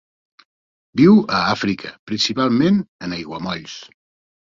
[1.01, 3.81] Viu a Àfrica, principalment en aiguamolls.